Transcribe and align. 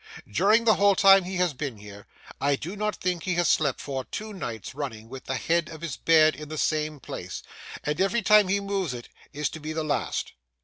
During 0.27 0.63
the 0.63 0.77
whole 0.77 0.95
time 0.95 1.25
he 1.25 1.35
has 1.35 1.53
been 1.53 1.77
here, 1.77 2.07
I 2.41 2.55
do 2.55 2.75
not 2.75 2.95
think 2.95 3.21
he 3.21 3.35
has 3.35 3.47
slept 3.47 3.79
for 3.79 4.03
two 4.03 4.33
nights 4.33 4.73
running 4.73 5.09
with 5.09 5.25
the 5.25 5.35
head 5.35 5.69
of 5.69 5.81
his 5.81 5.95
bed 5.95 6.35
in 6.35 6.49
the 6.49 6.57
same 6.57 6.99
place; 6.99 7.43
and 7.83 8.01
every 8.01 8.23
time 8.23 8.47
he 8.47 8.59
moves 8.59 8.95
it, 8.95 9.09
is 9.31 9.47
to 9.49 9.59
be 9.59 9.73
the 9.73 9.83
last. 9.83 10.33